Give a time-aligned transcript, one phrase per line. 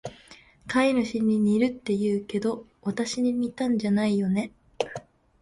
[0.67, 4.51] 飼い主に似るって言うけど、わたしに似たんじゃないよね？